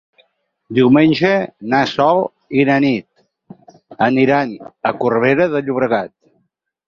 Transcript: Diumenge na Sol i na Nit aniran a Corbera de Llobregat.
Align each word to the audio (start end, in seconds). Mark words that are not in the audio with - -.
Diumenge 0.77 1.29
na 1.73 1.81
Sol 1.91 2.21
i 2.61 2.63
na 2.69 2.77
Nit 2.85 4.01
aniran 4.07 4.57
a 4.91 4.95
Corbera 5.03 5.47
de 5.55 5.63
Llobregat. 5.69 6.13